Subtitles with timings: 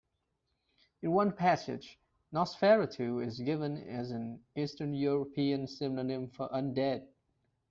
[1.03, 1.99] In one passage,
[2.33, 7.07] "nosferatu" is given as an "Eastern European" synonym for "un-dead".